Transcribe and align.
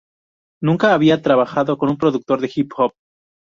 Nunca 0.63 0.95
había 0.95 1.21
trabajado 1.21 1.77
con 1.77 1.89
un 1.91 1.97
productor 1.99 2.41
de 2.41 2.51
hip-hop. 2.55 2.93